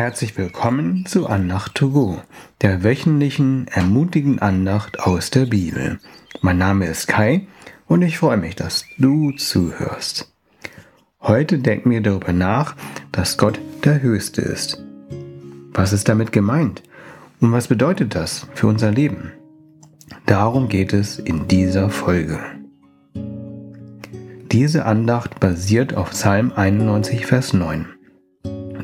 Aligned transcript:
Herzlich 0.00 0.38
willkommen 0.38 1.04
zu 1.04 1.26
Andacht 1.26 1.74
to 1.74 1.90
go, 1.90 2.22
der 2.62 2.82
wöchentlichen 2.82 3.68
ermutigenden 3.68 4.38
Andacht 4.38 4.98
aus 4.98 5.28
der 5.28 5.44
Bibel. 5.44 6.00
Mein 6.40 6.56
Name 6.56 6.86
ist 6.86 7.06
Kai 7.06 7.46
und 7.86 8.00
ich 8.00 8.16
freue 8.16 8.38
mich, 8.38 8.56
dass 8.56 8.86
du 8.96 9.32
zuhörst. 9.32 10.32
Heute 11.20 11.58
denken 11.58 11.90
wir 11.90 12.00
darüber 12.00 12.32
nach, 12.32 12.76
dass 13.12 13.36
Gott 13.36 13.60
der 13.84 14.00
Höchste 14.00 14.40
ist. 14.40 14.82
Was 15.74 15.92
ist 15.92 16.08
damit 16.08 16.32
gemeint? 16.32 16.82
Und 17.42 17.52
was 17.52 17.68
bedeutet 17.68 18.14
das 18.14 18.46
für 18.54 18.68
unser 18.68 18.92
Leben? 18.92 19.32
Darum 20.24 20.70
geht 20.70 20.94
es 20.94 21.18
in 21.18 21.46
dieser 21.46 21.90
Folge. 21.90 22.40
Diese 24.50 24.86
Andacht 24.86 25.40
basiert 25.40 25.92
auf 25.92 26.12
Psalm 26.12 26.54
91, 26.56 27.26
Vers 27.26 27.52
9. 27.52 27.99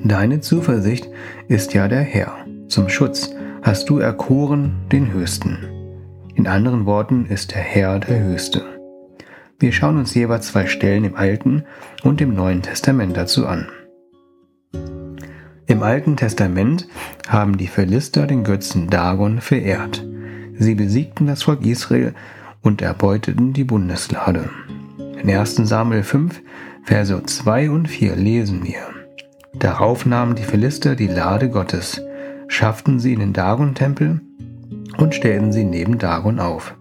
Deine 0.09 0.41
Zuversicht 0.41 1.09
ist 1.49 1.75
ja 1.75 1.89
der 1.89 2.03
Herr. 2.03 2.37
Zum 2.69 2.89
Schutz 2.89 3.33
hast 3.63 3.91
du 3.91 3.99
erkoren 3.99 4.77
den 4.93 5.13
Höchsten. 5.13 5.59
In 6.37 6.47
anderen 6.47 6.87
Worten 6.87 7.27
ist 7.27 7.53
der 7.53 7.63
Herr 7.63 7.99
der 7.99 8.23
Höchste. 8.23 8.63
Wir 9.59 9.73
schauen 9.73 9.97
uns 9.97 10.15
jeweils 10.15 10.47
zwei 10.47 10.67
Stellen 10.67 11.03
im 11.03 11.17
Alten 11.17 11.65
und 12.05 12.21
im 12.21 12.37
Neuen 12.37 12.63
Testament 12.63 13.17
dazu 13.17 13.49
an. 13.49 13.67
Im 15.67 15.83
Alten 15.83 16.17
Testament 16.17 16.87
haben 17.27 17.59
die 17.59 17.67
Philister 17.67 18.29
den 18.29 18.45
Götzen 18.45 18.89
Dagon 18.89 19.41
verehrt. 19.41 20.07
Sie 20.57 20.77
besiegten 20.77 21.27
das 21.27 21.43
Volk 21.43 21.67
Israel 21.67 22.15
und 22.63 22.81
erbeuteten 22.81 23.53
die 23.55 23.65
Bundeslade. 23.65 24.51
In 25.21 25.29
1 25.29 25.57
Samuel 25.57 26.05
5, 26.05 26.43
Verse 26.85 27.23
2 27.25 27.71
und 27.71 27.89
4 27.89 28.15
lesen 28.15 28.63
wir. 28.63 28.96
Darauf 29.59 30.05
nahmen 30.05 30.35
die 30.35 30.43
Philister 30.43 30.97
die 30.97 31.07
Lade 31.07 31.49
Gottes, 31.49 32.03
schafften 32.49 33.01
sie 33.01 33.15
in 33.15 33.21
den 33.21 33.33
Dagon-Tempel 33.33 34.21
und 34.99 35.15
stellten 35.15 35.53
sie 35.53 35.65
neben 35.65 35.99
Dagon 35.99 36.39
auf. 36.39 36.77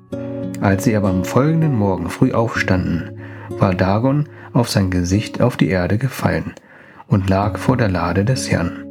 Als 0.62 0.84
sie 0.84 0.96
aber 0.96 1.09
am 1.09 1.23
folgenden 1.23 1.76
Morgen 1.76 2.09
früh 2.09 2.34
aufstanden, 2.34 3.20
war 3.50 3.73
Dagon 3.73 4.28
auf 4.53 4.70
sein 4.70 4.90
Gesicht 4.90 5.42
auf 5.42 5.58
die 5.58 5.70
Erde 5.70 5.98
gefallen 5.98 6.53
und 7.08 7.30
lag 7.30 7.58
vor 7.58 7.78
der 7.78 7.90
Lade 7.90 8.26
des 8.26 8.52
Herrn. 8.52 8.84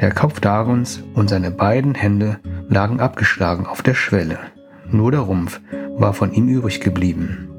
Der 0.00 0.12
Kopf 0.12 0.40
Dagons 0.40 1.02
und 1.14 1.30
seine 1.30 1.50
beiden 1.50 1.94
Hände 1.94 2.38
lagen 2.68 3.00
abgeschlagen 3.00 3.66
auf 3.66 3.82
der 3.82 3.94
Schwelle, 3.94 4.38
nur 4.90 5.10
der 5.10 5.20
Rumpf 5.20 5.60
war 5.96 6.12
von 6.12 6.32
ihm 6.32 6.48
übrig 6.48 6.80
geblieben. 6.80 7.53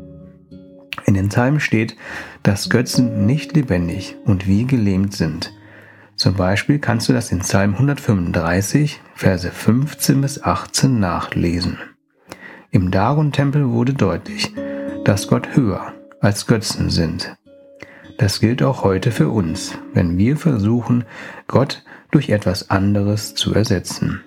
In 1.05 1.13
den 1.13 1.29
Psalmen 1.29 1.59
steht, 1.59 1.95
dass 2.43 2.69
Götzen 2.69 3.25
nicht 3.25 3.55
lebendig 3.55 4.15
und 4.25 4.47
wie 4.47 4.65
gelähmt 4.65 5.13
sind. 5.13 5.53
Zum 6.15 6.33
Beispiel 6.33 6.79
kannst 6.79 7.07
du 7.09 7.13
das 7.13 7.31
in 7.31 7.39
Psalm 7.39 7.73
135, 7.73 9.01
Verse 9.13 9.49
15 9.49 10.21
bis 10.21 10.41
18 10.41 10.99
nachlesen. 10.99 11.77
Im 12.71 12.89
Dagon-Tempel 12.89 13.69
wurde 13.69 13.93
deutlich, 13.93 14.53
dass 15.03 15.27
Gott 15.27 15.55
höher 15.55 15.93
als 16.21 16.47
Götzen 16.47 16.89
sind. 16.89 17.37
Das 18.17 18.39
gilt 18.39 18.63
auch 18.63 18.83
heute 18.83 19.11
für 19.11 19.29
uns, 19.29 19.77
wenn 19.93 20.17
wir 20.17 20.37
versuchen, 20.37 21.03
Gott 21.47 21.83
durch 22.11 22.29
etwas 22.29 22.69
anderes 22.69 23.35
zu 23.35 23.53
ersetzen. 23.53 24.21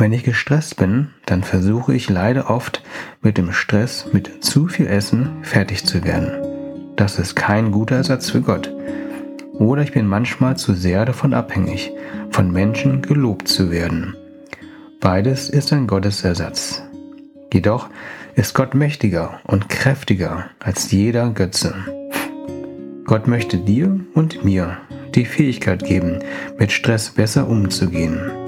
Wenn 0.00 0.14
ich 0.14 0.24
gestresst 0.24 0.78
bin, 0.78 1.08
dann 1.26 1.42
versuche 1.42 1.94
ich 1.94 2.08
leider 2.08 2.48
oft 2.48 2.82
mit 3.20 3.36
dem 3.36 3.52
Stress 3.52 4.06
mit 4.14 4.42
zu 4.42 4.66
viel 4.66 4.86
Essen 4.86 5.28
fertig 5.42 5.84
zu 5.84 6.02
werden. 6.02 6.30
Das 6.96 7.18
ist 7.18 7.36
kein 7.36 7.70
guter 7.70 7.96
Ersatz 7.96 8.30
für 8.30 8.40
Gott. 8.40 8.74
Oder 9.52 9.82
ich 9.82 9.92
bin 9.92 10.06
manchmal 10.06 10.56
zu 10.56 10.72
sehr 10.72 11.04
davon 11.04 11.34
abhängig, 11.34 11.92
von 12.30 12.50
Menschen 12.50 13.02
gelobt 13.02 13.46
zu 13.46 13.70
werden. 13.70 14.16
Beides 15.00 15.50
ist 15.50 15.70
ein 15.70 15.86
Gottesersatz. 15.86 16.82
Jedoch 17.52 17.90
ist 18.36 18.54
Gott 18.54 18.74
mächtiger 18.74 19.40
und 19.44 19.68
kräftiger 19.68 20.46
als 20.60 20.90
jeder 20.90 21.28
Götze. 21.28 21.74
Gott 23.04 23.28
möchte 23.28 23.58
dir 23.58 24.00
und 24.14 24.46
mir 24.46 24.78
die 25.14 25.26
Fähigkeit 25.26 25.84
geben, 25.84 26.20
mit 26.58 26.72
Stress 26.72 27.10
besser 27.10 27.46
umzugehen. 27.46 28.39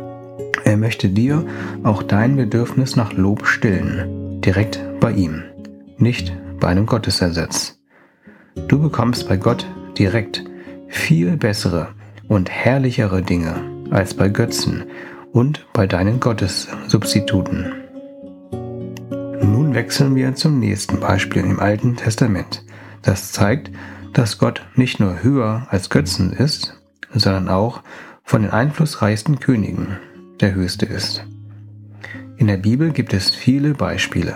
Er 0.72 0.78
möchte 0.78 1.10
dir 1.10 1.44
auch 1.82 2.02
dein 2.02 2.34
Bedürfnis 2.34 2.96
nach 2.96 3.12
Lob 3.12 3.46
stillen, 3.46 4.40
direkt 4.40 4.80
bei 5.00 5.12
ihm, 5.12 5.42
nicht 5.98 6.32
bei 6.60 6.68
einem 6.68 6.86
Gottesersatz. 6.86 7.78
Du 8.68 8.80
bekommst 8.80 9.28
bei 9.28 9.36
Gott 9.36 9.66
direkt 9.98 10.42
viel 10.88 11.36
bessere 11.36 11.88
und 12.26 12.48
herrlichere 12.48 13.20
Dinge 13.20 13.56
als 13.90 14.14
bei 14.14 14.30
Götzen 14.30 14.84
und 15.32 15.66
bei 15.74 15.86
deinen 15.86 16.20
Gottessubstituten. 16.20 17.74
Nun 19.42 19.74
wechseln 19.74 20.14
wir 20.14 20.34
zum 20.34 20.58
nächsten 20.58 21.00
Beispiel 21.00 21.42
im 21.42 21.60
Alten 21.60 21.96
Testament. 21.96 22.64
Das 23.02 23.30
zeigt, 23.30 23.70
dass 24.14 24.38
Gott 24.38 24.62
nicht 24.74 25.00
nur 25.00 25.22
höher 25.22 25.66
als 25.68 25.90
Götzen 25.90 26.32
ist, 26.32 26.80
sondern 27.12 27.50
auch 27.50 27.82
von 28.24 28.40
den 28.40 28.52
einflussreichsten 28.52 29.38
Königen 29.38 29.98
der 30.42 30.54
höchste 30.54 30.86
ist. 30.86 31.24
In 32.36 32.48
der 32.48 32.56
Bibel 32.56 32.90
gibt 32.90 33.14
es 33.14 33.30
viele 33.30 33.74
Beispiele. 33.74 34.34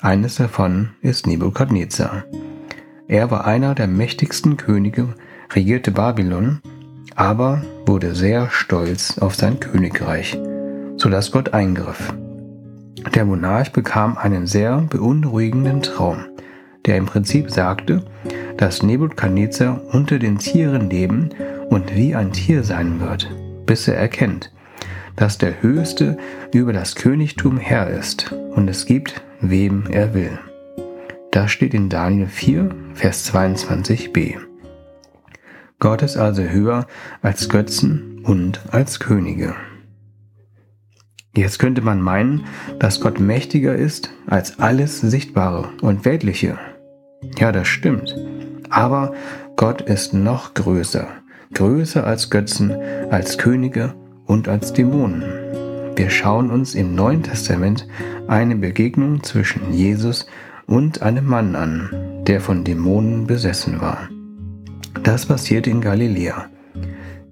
Eines 0.00 0.36
davon 0.36 0.90
ist 1.00 1.26
Nebukadnezar. 1.26 2.24
Er 3.08 3.30
war 3.30 3.46
einer 3.46 3.74
der 3.74 3.86
mächtigsten 3.86 4.58
Könige, 4.58 5.14
regierte 5.52 5.90
Babylon, 5.90 6.60
aber 7.16 7.62
wurde 7.86 8.14
sehr 8.14 8.50
stolz 8.50 9.18
auf 9.18 9.34
sein 9.34 9.58
Königreich, 9.58 10.38
sodass 10.98 11.32
Gott 11.32 11.54
eingriff. 11.54 12.12
Der 13.14 13.24
Monarch 13.24 13.72
bekam 13.72 14.18
einen 14.18 14.46
sehr 14.46 14.76
beunruhigenden 14.82 15.80
Traum, 15.80 16.26
der 16.84 16.98
im 16.98 17.06
Prinzip 17.06 17.50
sagte, 17.50 18.04
dass 18.58 18.82
Nebukadnezar 18.82 19.80
unter 19.92 20.18
den 20.18 20.38
Tieren 20.38 20.90
leben 20.90 21.30
und 21.70 21.96
wie 21.96 22.14
ein 22.14 22.32
Tier 22.32 22.62
sein 22.62 23.00
wird, 23.00 23.30
bis 23.64 23.88
er 23.88 23.96
erkennt, 23.96 24.52
dass 25.18 25.36
der 25.36 25.62
Höchste 25.62 26.16
über 26.54 26.72
das 26.72 26.94
Königtum 26.94 27.58
Herr 27.58 27.90
ist 27.90 28.32
und 28.32 28.68
es 28.68 28.86
gibt, 28.86 29.20
wem 29.40 29.84
er 29.90 30.14
will. 30.14 30.38
Das 31.32 31.50
steht 31.50 31.74
in 31.74 31.88
Daniel 31.88 32.28
4, 32.28 32.70
Vers 32.94 33.34
22b. 33.34 34.36
Gott 35.80 36.02
ist 36.02 36.16
also 36.16 36.42
höher 36.42 36.86
als 37.20 37.48
Götzen 37.48 38.20
und 38.24 38.60
als 38.70 39.00
Könige. 39.00 39.54
Jetzt 41.36 41.58
könnte 41.58 41.82
man 41.82 42.00
meinen, 42.00 42.44
dass 42.78 43.00
Gott 43.00 43.18
mächtiger 43.18 43.74
ist 43.74 44.10
als 44.26 44.60
alles 44.60 45.00
Sichtbare 45.00 45.68
und 45.82 46.04
Weltliche. 46.04 46.58
Ja, 47.38 47.50
das 47.50 47.66
stimmt. 47.66 48.16
Aber 48.70 49.14
Gott 49.56 49.82
ist 49.82 50.14
noch 50.14 50.54
größer, 50.54 51.08
größer 51.54 52.06
als 52.06 52.30
Götzen, 52.30 52.72
als 53.10 53.36
Könige 53.36 53.94
und 54.28 54.46
als 54.46 54.72
Dämonen. 54.72 55.24
Wir 55.96 56.10
schauen 56.10 56.52
uns 56.52 56.76
im 56.76 56.94
Neuen 56.94 57.24
Testament 57.24 57.88
eine 58.28 58.54
Begegnung 58.54 59.24
zwischen 59.24 59.72
Jesus 59.72 60.26
und 60.66 61.02
einem 61.02 61.26
Mann 61.26 61.56
an, 61.56 62.22
der 62.24 62.40
von 62.40 62.62
Dämonen 62.62 63.26
besessen 63.26 63.80
war. 63.80 64.08
Das 65.02 65.26
passierte 65.26 65.70
in 65.70 65.80
Galiläa. 65.80 66.46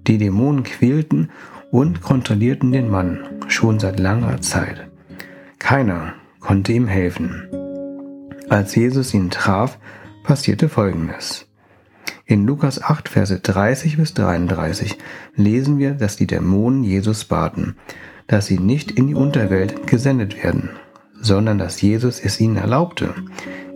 Die 0.07 0.17
Dämonen 0.17 0.63
quälten 0.63 1.29
und 1.71 2.01
kontrollierten 2.01 2.71
den 2.71 2.89
Mann 2.89 3.19
schon 3.47 3.79
seit 3.79 3.99
langer 3.99 4.41
Zeit. 4.41 4.87
Keiner 5.59 6.13
konnte 6.39 6.73
ihm 6.73 6.87
helfen. 6.87 7.47
Als 8.49 8.75
Jesus 8.75 9.13
ihn 9.13 9.29
traf, 9.29 9.77
passierte 10.23 10.67
Folgendes. 10.67 11.46
In 12.29 12.45
Lukas 12.45 12.81
8, 12.81 13.07
Verse 13.07 13.39
30 13.39 13.95
bis 13.95 14.13
33 14.13 14.97
lesen 15.37 15.77
wir, 15.77 15.91
dass 15.91 16.17
die 16.17 16.27
Dämonen 16.27 16.83
Jesus 16.83 17.23
baten, 17.23 17.77
dass 18.27 18.47
sie 18.47 18.59
nicht 18.59 18.91
in 18.91 19.07
die 19.07 19.15
Unterwelt 19.15 19.87
gesendet 19.87 20.43
werden, 20.43 20.71
sondern 21.21 21.57
dass 21.57 21.81
Jesus 21.81 22.19
es 22.19 22.41
ihnen 22.41 22.57
erlaubte, 22.57 23.15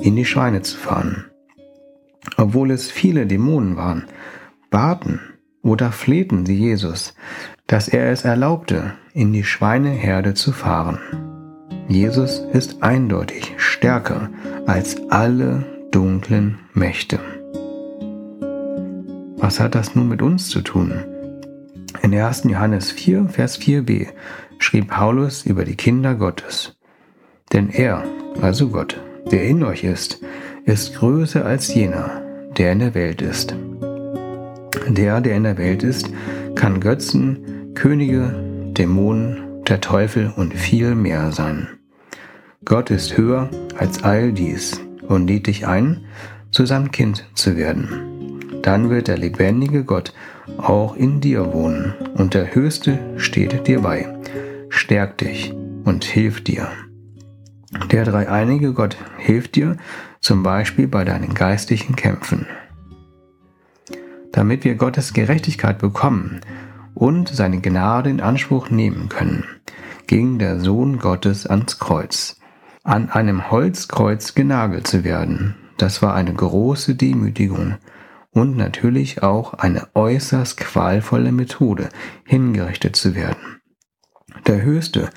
in 0.01 0.18
die 0.18 0.25
Schweine 0.25 0.63
zu 0.63 0.77
fahren. 0.77 1.31
Obwohl 2.36 2.71
es 2.71 2.92
viele 2.92 3.25
Dämonen 3.25 3.77
waren, 3.77 4.03
baten 4.69 5.21
oder 5.62 5.94
flehten 5.94 6.45
sie 6.45 6.57
Jesus, 6.57 7.13
dass 7.68 7.88
er 7.88 8.12
es 8.12 8.25
erlaubte, 8.25 8.95
in 9.13 9.31
die 9.31 9.45
Schweineherde 9.45 10.33
zu 10.33 10.51
fahren. 10.51 11.00
Jesus 11.88 12.39
ist 12.51 12.83
eindeutig 12.83 13.54
stärker 13.56 14.30
als 14.65 14.97
alle 15.09 15.88
dunklen 15.92 16.59
Mächte. 16.74 17.41
Was 19.42 19.60
hat 19.60 19.74
das 19.74 19.96
nun 19.96 20.08
mit 20.08 20.22
uns 20.22 20.50
zu 20.50 20.62
tun? 20.62 20.94
In 22.04 22.14
1. 22.14 22.44
Johannes 22.44 22.92
4, 22.92 23.28
Vers 23.28 23.60
4b 23.60 24.10
schrieb 24.60 24.90
Paulus 24.90 25.48
über 25.48 25.66
die 25.66 25.76
Kinder 25.76 26.14
Gottes. 26.14 26.78
Denn 27.52 27.70
er, 27.70 28.04
also 28.40 28.70
Gott, 28.70 29.02
der 29.32 29.44
in 29.46 29.64
euch 29.64 29.84
ist, 29.84 30.22
ist 30.66 30.94
größer 30.96 31.44
als 31.44 31.74
jener, 31.74 32.22
der 32.56 32.72
in 32.72 32.80
der 32.80 32.94
Welt 32.94 33.24
ist. 33.24 33.56
Der, 34.88 35.22
der 35.22 35.36
in 35.36 35.44
der 35.44 35.58
Welt 35.58 35.82
ist, 35.82 36.12
kann 36.54 36.80
Götzen, 36.80 37.74
Könige, 37.74 38.36
Dämonen, 38.78 39.64
der 39.68 39.82
Teufel 39.82 40.32
und 40.36 40.54
viel 40.54 40.94
mehr 40.94 41.32
sein. 41.32 41.68
Gott 42.64 42.92
ist 42.92 43.18
höher 43.18 43.50
als 43.76 44.04
all 44.04 44.34
dies 44.34 44.80
und 45.08 45.26
lädt 45.26 45.48
dich 45.48 45.66
ein, 45.66 46.06
zu 46.52 46.68
seinem 46.68 46.92
Kind 46.92 47.26
zu 47.34 47.58
werden. 47.58 48.20
Dann 48.62 48.90
wird 48.90 49.08
der 49.08 49.18
lebendige 49.18 49.84
Gott 49.84 50.13
auch 50.58 50.96
in 50.96 51.19
dir 51.19 51.54
wohnen 51.54 51.94
und 52.16 52.34
der 52.34 52.54
Höchste 52.54 53.00
steht 53.18 53.68
dir 53.68 53.81
bei, 53.81 54.08
stärkt 54.69 55.22
dich 55.22 55.54
und 55.84 56.04
hilft 56.04 56.48
dir. 56.48 56.68
Der 57.92 58.06
dreieinige 58.06 58.74
Gott 58.74 58.98
hilft 59.18 59.56
dir 59.56 59.78
zum 60.19 60.44
Beispiel 60.44 60.88
bei 60.88 61.04
deinen 61.06 61.34
geistlichen 61.34 61.96
Kämpfen. 61.96 62.46
Damit 64.31 64.64
wir 64.64 64.75
Gottes 64.75 65.14
Gerechtigkeit 65.14 65.80
bekommen 65.80 66.42
und 66.94 67.30
seine 67.30 67.60
Gnade 67.60 68.10
in 68.10 68.22
Anspruch 68.22 68.69
nehmen 68.69 69.10
können, 69.10 69.46
ging 70.07 70.38
der 70.38 70.60
Sohn 70.60 71.00
Gottes 71.00 71.48
ans 71.48 71.80
Kreuz. 71.80 72.38
An 72.84 73.10
einem 73.10 73.50
Holzkreuz 73.52 74.36
genagelt 74.36 74.88
zu 74.88 75.04
werden, 75.04 75.56
das 75.78 76.02
war 76.02 76.14
eine 76.14 76.34
große 76.34 76.96
Demütigung 76.96 77.75
und 78.31 78.56
natürlich 78.56 79.24
auch 79.24 79.54
eine 79.54 79.94
äußerst 79.94 80.57
qualvolle 80.57 81.31
Methode, 81.31 81.89
hingerichtet 82.25 82.95
zu 82.95 83.16
werden. 83.16 83.62
Der 84.48 84.62
Höchste 84.62 85.10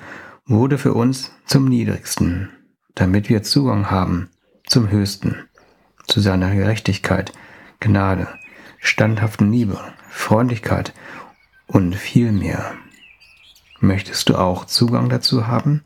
wurde 0.45 0.77
für 0.77 0.93
uns 0.93 1.31
zum 1.45 1.65
Niedrigsten, 1.65 2.49
damit 2.93 3.29
wir 3.29 3.43
Zugang 3.43 3.89
haben 3.89 4.29
zum 4.67 4.89
Höchsten, 4.89 5.47
zu 6.07 6.19
seiner 6.19 6.53
Gerechtigkeit, 6.53 7.31
Gnade, 7.79 8.27
standhaften 8.79 9.51
Liebe, 9.51 9.79
Freundlichkeit 10.09 10.93
und 11.67 11.95
viel 11.95 12.31
mehr. 12.31 12.73
Möchtest 13.79 14.29
du 14.29 14.35
auch 14.35 14.65
Zugang 14.65 15.09
dazu 15.09 15.47
haben? 15.47 15.83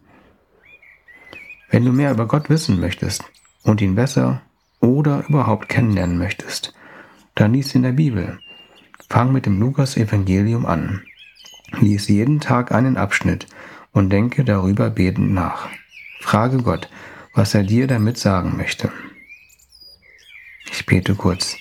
Wenn 1.69 1.85
du 1.85 1.91
mehr 1.91 2.11
über 2.11 2.27
Gott 2.27 2.49
wissen 2.49 2.79
möchtest 2.79 3.23
und 3.63 3.81
ihn 3.81 3.95
besser 3.95 4.41
oder 4.79 5.25
überhaupt 5.27 5.69
kennenlernen 5.69 6.17
möchtest, 6.17 6.73
dann 7.39 7.53
lies 7.53 7.73
in 7.73 7.83
der 7.83 7.93
Bibel. 7.93 8.37
Fang 9.09 9.31
mit 9.31 9.45
dem 9.45 9.61
Lukas-Evangelium 9.61 10.65
an. 10.65 11.03
Lies 11.79 12.09
jeden 12.09 12.41
Tag 12.41 12.73
einen 12.73 12.97
Abschnitt 12.97 13.47
und 13.93 14.09
denke 14.09 14.43
darüber 14.43 14.89
betend 14.89 15.31
nach. 15.33 15.69
Frage 16.19 16.57
Gott, 16.57 16.89
was 17.33 17.55
er 17.55 17.63
dir 17.63 17.87
damit 17.87 18.17
sagen 18.17 18.57
möchte. 18.57 18.91
Ich 20.69 20.85
bete 20.85 21.15
kurz. 21.15 21.55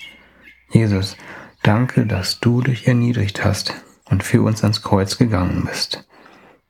Jesus, 0.69 1.15
danke, 1.63 2.05
dass 2.05 2.41
du 2.41 2.61
dich 2.61 2.85
erniedrigt 2.85 3.45
hast 3.45 3.73
und 4.03 4.21
für 4.21 4.41
uns 4.41 4.63
ans 4.63 4.81
Kreuz 4.81 5.17
gegangen 5.17 5.63
bist. 5.65 6.05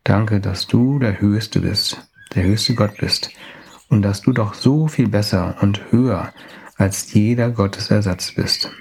Danke, 0.04 0.40
dass 0.40 0.68
du 0.68 1.00
der 1.00 1.20
Höchste 1.20 1.62
bist, 1.62 2.08
der 2.36 2.44
höchste 2.44 2.76
Gott 2.76 2.98
bist 2.98 3.32
und 3.90 4.04
dass 4.04 4.22
du 4.22 4.34
doch 4.34 4.54
so 4.54 4.88
viel 4.88 5.08
besser 5.08 5.58
und 5.62 5.92
höher 5.92 6.32
als 6.78 7.12
jeder 7.12 7.50
Gottesersatz 7.50 8.34
bist. 8.34 8.72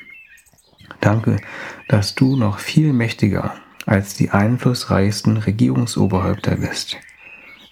Danke, 1.08 1.38
dass 1.88 2.14
du 2.14 2.37
noch 2.37 2.58
viel 2.58 2.93
mächtiger 2.93 3.55
als 3.87 4.14
die 4.14 4.28
einflussreichsten 4.28 5.38
Regierungsoberhäupter 5.38 6.56
bist. 6.56 6.99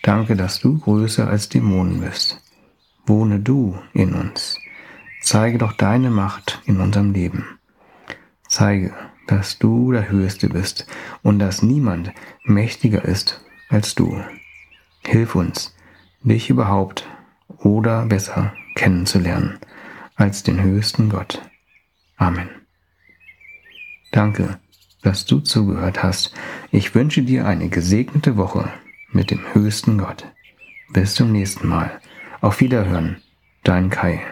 Danke, 0.03 0.37
dass 0.37 0.59
du 0.59 0.79
größer 0.79 1.29
als 1.29 1.51
Dämonen 1.51 2.01
bist. 2.01 2.41
Wohne 3.05 3.39
du 3.39 3.79
in 3.93 4.15
uns. 4.15 4.59
Zeige 5.21 5.59
doch 5.59 5.75
deine 5.75 6.09
Macht 6.09 6.63
in 6.65 6.81
unserem 6.81 7.13
Leben. 7.13 7.45
Zeige, 8.49 8.95
dass 9.27 9.59
du 9.59 9.93
der 9.93 10.09
Höchste 10.09 10.49
bist 10.49 10.87
und 11.23 11.39
dass 11.39 11.63
niemand 11.63 12.13
mächtiger 12.43 13.05
ist 13.05 13.45
als 13.69 13.95
du. 13.95 14.19
Hilf 15.05 15.35
uns, 15.35 15.77
dich 16.23 16.49
überhaupt 16.49 17.07
oder 17.59 18.07
besser 18.07 18.55
kennenzulernen 18.77 19.59
als 20.15 20.43
den 20.43 20.63
höchsten 20.63 21.11
Gott. 21.11 21.43
Amen. 22.17 22.66
Danke, 24.17 24.59
dass 25.03 25.27
du 25.27 25.41
zugehört 25.41 26.03
hast. 26.03 26.33
Ich 26.71 26.95
wünsche 26.95 27.21
dir 27.21 27.47
eine 27.47 27.69
gesegnete 27.69 28.39
Woche 28.39 28.73
mit 29.13 29.31
dem 29.31 29.41
höchsten 29.53 29.99
Gott. 29.99 30.25
Bis 30.91 31.15
zum 31.15 31.33
nächsten 31.33 31.69
Mal. 31.69 32.01
Auf 32.41 32.63
Wiederhören, 32.63 33.19
dein 33.63 33.91
Kai. 33.91 34.23